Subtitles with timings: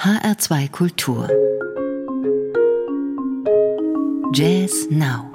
[0.00, 1.28] HR2 Kultur
[4.32, 5.28] Jazz Now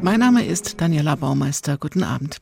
[0.00, 1.76] Mein Name ist Daniela Baumeister.
[1.76, 2.40] Guten Abend.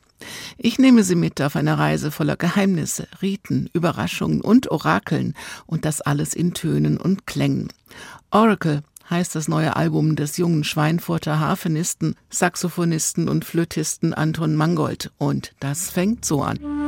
[0.59, 5.33] Ich nehme Sie mit auf eine Reise voller Geheimnisse, Riten, Überraschungen und Orakeln
[5.65, 7.69] und das alles in Tönen und Klängen.
[8.29, 15.55] Oracle heißt das neue Album des jungen Schweinfurter Harfenisten, Saxophonisten und Flötisten Anton Mangold und
[15.59, 16.82] das fängt so an.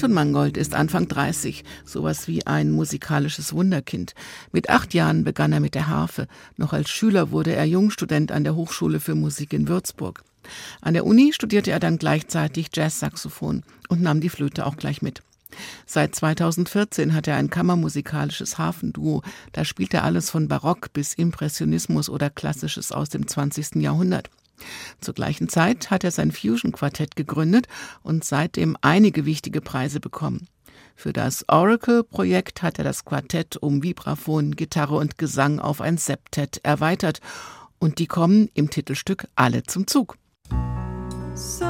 [0.00, 4.14] Anton Mangold ist Anfang 30, sowas wie ein musikalisches Wunderkind.
[4.50, 6.26] Mit acht Jahren begann er mit der Harfe.
[6.56, 10.24] Noch als Schüler wurde er Jungstudent an der Hochschule für Musik in Würzburg.
[10.80, 15.20] An der Uni studierte er dann gleichzeitig Jazzsaxophon und nahm die Flöte auch gleich mit.
[15.84, 19.20] Seit 2014 hat er ein kammermusikalisches Hafenduo.
[19.52, 23.82] Da spielt er alles von Barock bis Impressionismus oder Klassisches aus dem 20.
[23.82, 24.30] Jahrhundert.
[25.00, 27.66] Zur gleichen Zeit hat er sein Fusion-Quartett gegründet
[28.02, 30.46] und seitdem einige wichtige Preise bekommen.
[30.96, 36.60] Für das Oracle-Projekt hat er das Quartett um Vibraphon, Gitarre und Gesang auf ein Septett
[36.62, 37.20] erweitert
[37.78, 40.18] und die kommen im Titelstück alle zum Zug.
[41.34, 41.69] So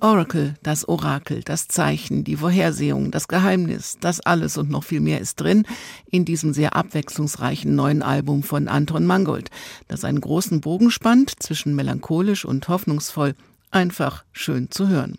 [0.00, 5.20] Oracle, das Orakel, das Zeichen, die Vorhersehung, das Geheimnis, das alles und noch viel mehr
[5.20, 5.66] ist drin
[6.08, 9.50] in diesem sehr abwechslungsreichen neuen Album von Anton Mangold,
[9.88, 13.34] das einen großen Bogen spannt zwischen melancholisch und hoffnungsvoll,
[13.72, 15.18] einfach schön zu hören.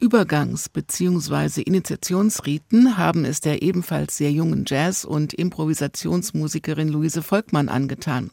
[0.00, 1.62] Übergangs- bzw.
[1.62, 8.30] Initiationsriten haben es der ebenfalls sehr jungen Jazz- und Improvisationsmusikerin Luise Volkmann angetan.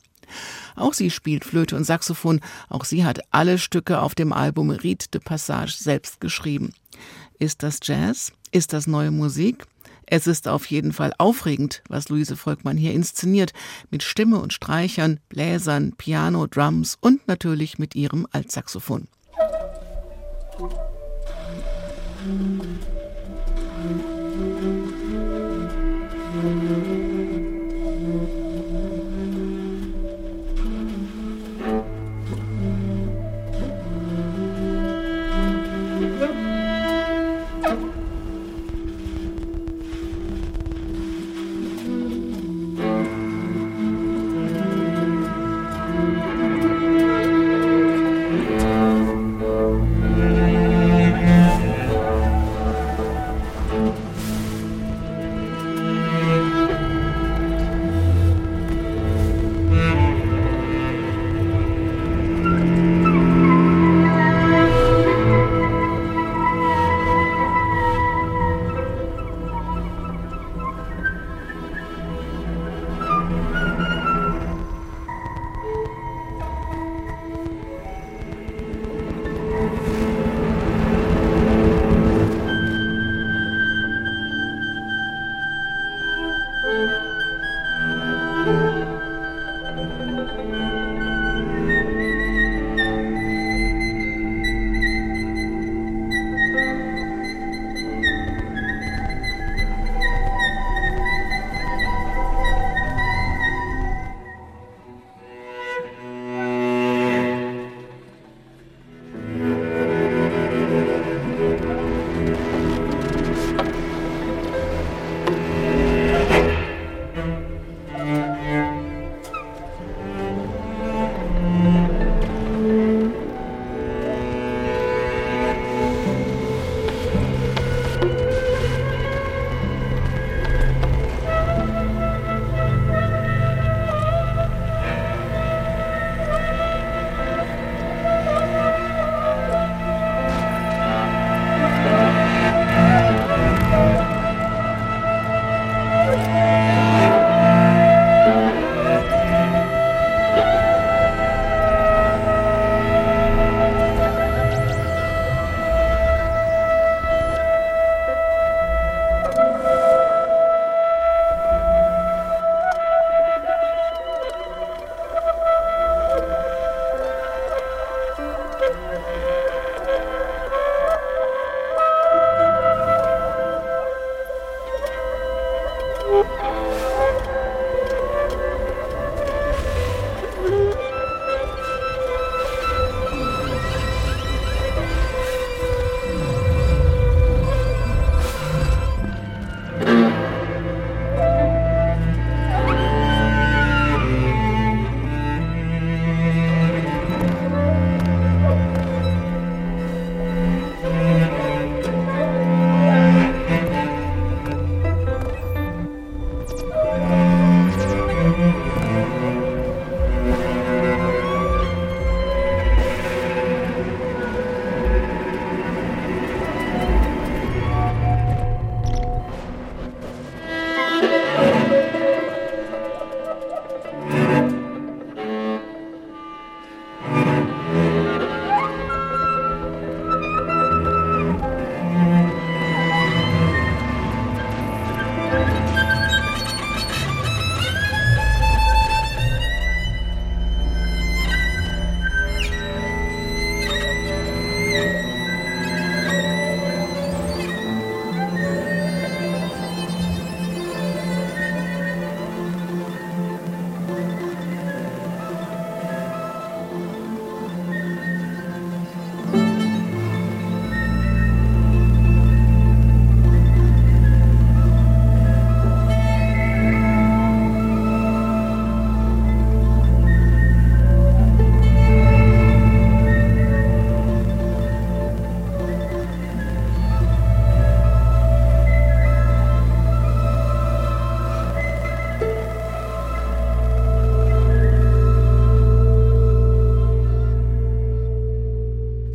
[0.75, 2.41] Auch sie spielt Flöte und Saxophon.
[2.69, 6.73] Auch sie hat alle Stücke auf dem Album Rite de Passage selbst geschrieben.
[7.39, 8.31] Ist das Jazz?
[8.51, 9.65] Ist das neue Musik?
[10.07, 13.53] Es ist auf jeden Fall aufregend, was Luise Volkmann hier inszeniert,
[13.89, 19.07] mit Stimme und Streichern, Bläsern, Piano, Drums und natürlich mit ihrem Altsaxophon.
[26.43, 26.74] Musik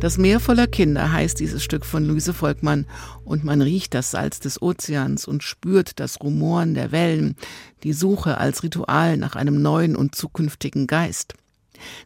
[0.01, 2.87] Das Meer voller Kinder heißt dieses Stück von Luise Volkmann
[3.23, 7.35] und man riecht das Salz des Ozeans und spürt das Rumoren der Wellen,
[7.83, 11.35] die Suche als Ritual nach einem neuen und zukünftigen Geist.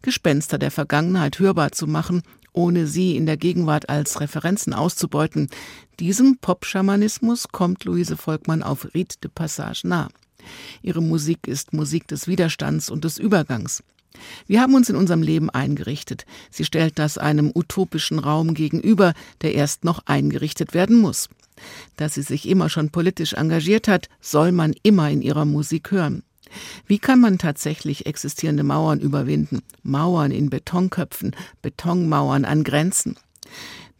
[0.01, 2.21] Gespenster der Vergangenheit hörbar zu machen,
[2.51, 5.47] ohne sie in der Gegenwart als Referenzen auszubeuten,
[6.01, 10.09] diesem Pop-Schamanismus kommt Luise Volkmann auf Rite de Passage nah.
[10.81, 13.83] Ihre Musik ist Musik des Widerstands und des Übergangs.
[14.47, 16.25] Wir haben uns in unserem Leben eingerichtet.
[16.51, 21.29] Sie stellt das einem utopischen Raum gegenüber, der erst noch eingerichtet werden muss.
[21.97, 26.23] Dass sie sich immer schon politisch engagiert hat, soll man immer in ihrer Musik hören.
[26.85, 29.61] Wie kann man tatsächlich existierende Mauern überwinden?
[29.83, 33.17] Mauern in Betonköpfen, Betonmauern an Grenzen.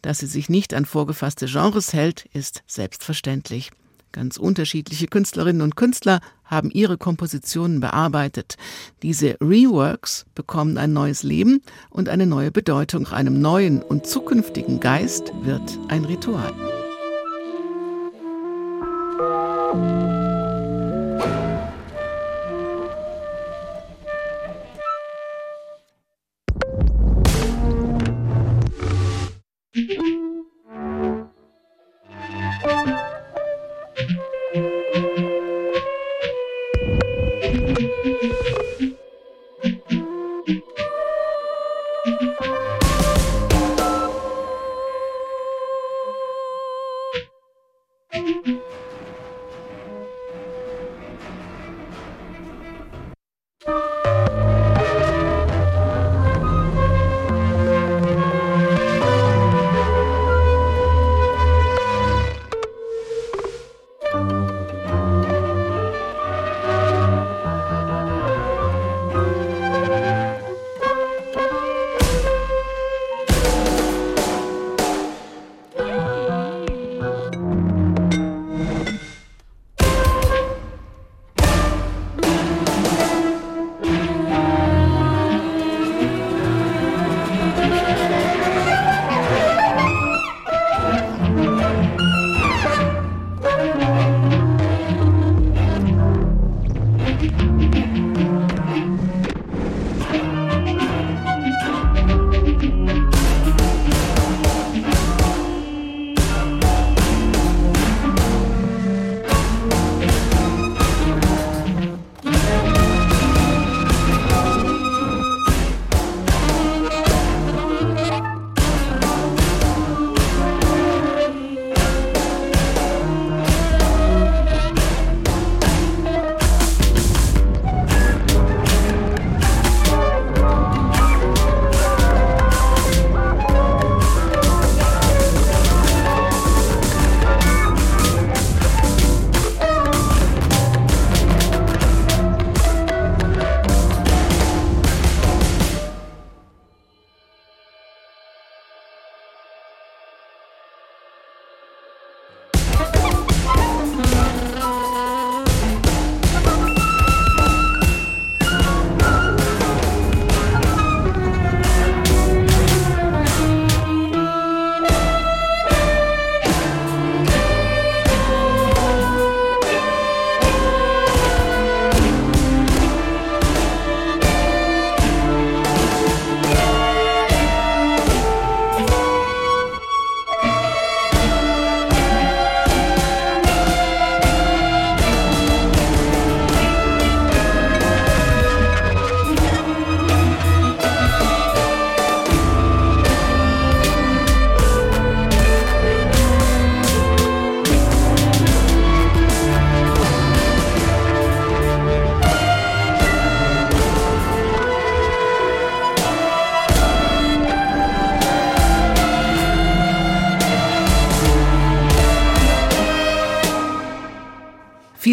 [0.01, 3.72] Dass sie sich nicht an vorgefasste Genres hält, ist selbstverständlich.
[4.15, 8.55] Ganz unterschiedliche Künstlerinnen und Künstler haben ihre Kompositionen bearbeitet.
[9.03, 13.07] Diese Reworks bekommen ein neues Leben und eine neue Bedeutung.
[13.07, 16.53] Einem neuen und zukünftigen Geist wird ein Ritual.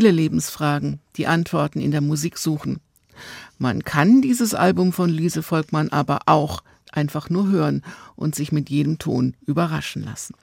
[0.03, 2.81] Viele Lebensfragen, die Antworten in der Musik suchen.
[3.59, 7.85] Man kann dieses Album von Lise Volkmann aber auch einfach nur hören
[8.17, 10.35] und sich mit jedem Ton überraschen lassen.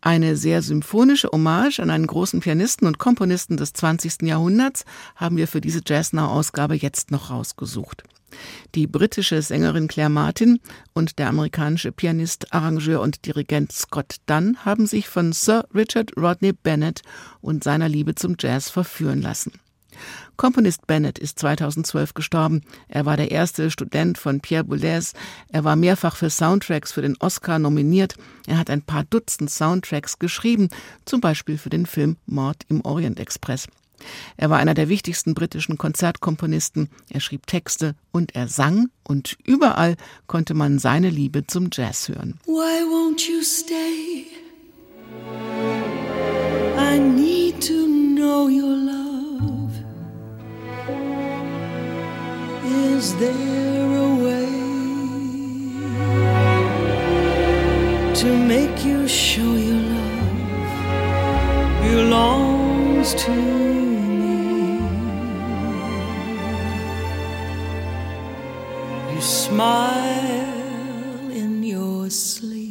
[0.00, 4.22] Eine sehr symphonische Hommage an einen großen Pianisten und Komponisten des 20.
[4.22, 4.84] Jahrhunderts
[5.16, 8.04] haben wir für diese Jazz Now Ausgabe jetzt noch rausgesucht.
[8.74, 10.60] Die britische Sängerin Claire Martin
[10.92, 16.52] und der amerikanische Pianist, Arrangeur und Dirigent Scott Dunn haben sich von Sir Richard Rodney
[16.52, 17.02] Bennett
[17.40, 19.52] und seiner Liebe zum Jazz verführen lassen.
[20.36, 22.62] Komponist Bennett ist 2012 gestorben.
[22.86, 25.14] Er war der erste Student von Pierre Boulez.
[25.48, 28.14] Er war mehrfach für Soundtracks für den Oscar nominiert.
[28.46, 30.68] Er hat ein paar Dutzend Soundtracks geschrieben,
[31.04, 33.66] zum Beispiel für den Film Mord im Orient Express.
[34.36, 39.96] Er war einer der wichtigsten britischen Konzertkomponisten, er schrieb Texte und er sang und überall
[40.26, 42.38] konnte man seine Liebe zum Jazz hören.
[42.46, 44.26] Why won't you stay?
[46.76, 49.72] I need to know your love.
[52.96, 54.48] Is there a way
[58.14, 60.08] to make you show your love
[61.82, 63.87] belongs to
[69.48, 72.67] smile in your sleep.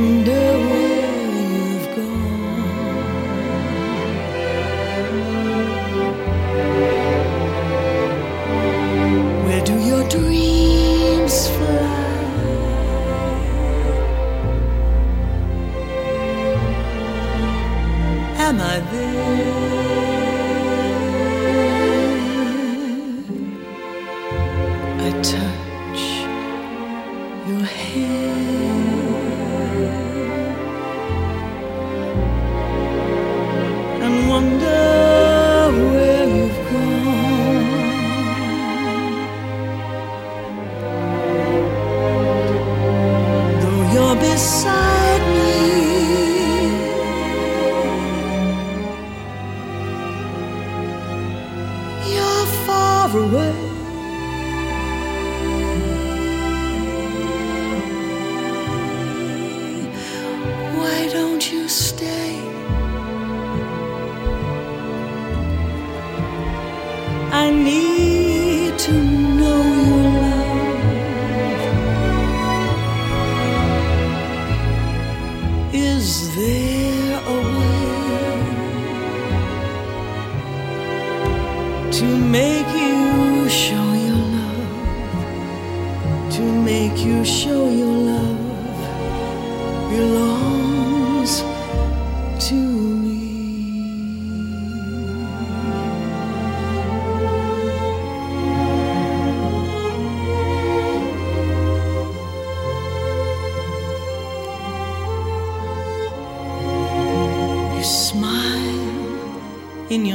[0.00, 0.49] In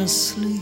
[0.06, 0.62] your sleep.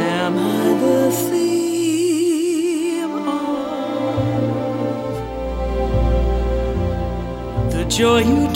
[0.00, 3.74] Am I the theme of
[7.72, 8.49] the joy you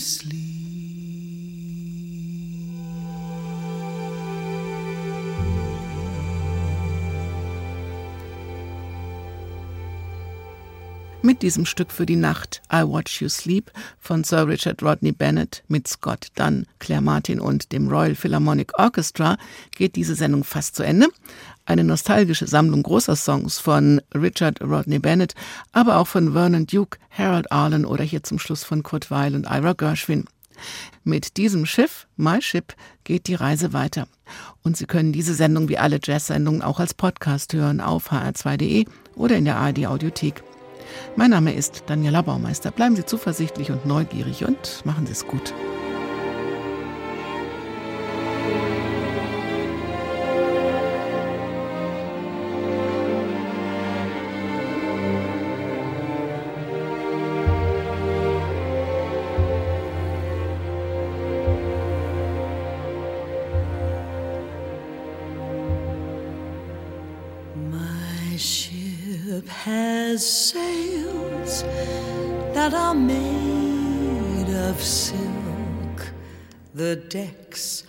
[0.00, 0.49] sleep.
[11.30, 15.62] Mit diesem Stück für die Nacht I Watch You Sleep von Sir Richard Rodney Bennett
[15.68, 19.38] mit Scott Dunn, Claire Martin und dem Royal Philharmonic Orchestra
[19.76, 21.06] geht diese Sendung fast zu Ende.
[21.66, 25.36] Eine nostalgische Sammlung großer Songs von Richard Rodney Bennett,
[25.70, 29.44] aber auch von Vernon Duke, Harold Arlen oder hier zum Schluss von Kurt Weill und
[29.44, 30.24] Ira Gershwin.
[31.04, 34.08] Mit diesem Schiff, My Ship, geht die Reise weiter.
[34.64, 39.36] Und Sie können diese Sendung wie alle Jazz-Sendungen auch als Podcast hören auf hr2.de oder
[39.36, 40.42] in der ARD Audiothek.
[41.16, 42.70] Mein Name ist Daniela Baumeister.
[42.70, 45.52] Bleiben Sie zuversichtlich und neugierig und machen Sie es gut.
[72.54, 76.12] That are made of silk.
[76.74, 77.84] The decks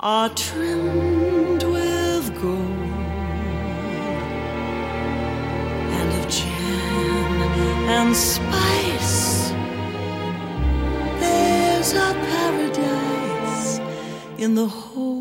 [0.00, 2.56] are trimmed with gold
[5.98, 7.42] and of jam
[7.96, 9.50] and spice.
[11.20, 13.80] There's a paradise
[14.38, 15.15] in the whole.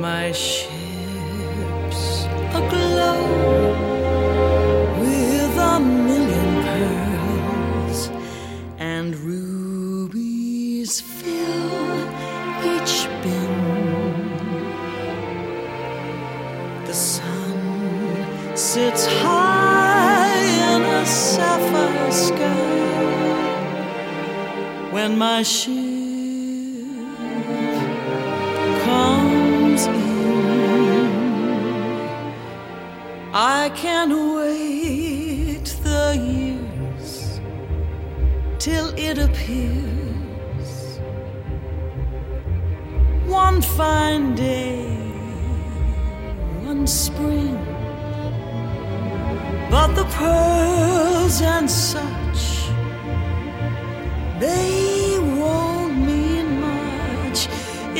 [0.00, 0.70] My ship's
[2.54, 2.89] aglow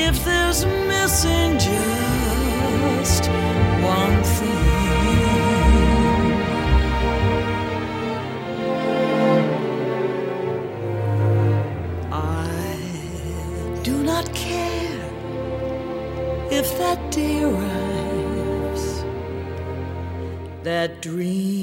[0.09, 3.25] if there's missing just
[3.97, 4.71] one thing.
[12.13, 12.81] I
[13.83, 15.11] do not care
[16.51, 18.85] if that day arrives,
[20.63, 21.60] that dream